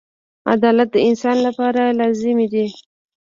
•عدالت 0.53 0.87
د 0.93 0.97
انسان 1.07 1.37
لپاره 1.47 1.81
لازمي 1.99 2.47
دی. 2.53 2.65